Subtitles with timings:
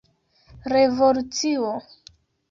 [0.73, 1.71] revolucio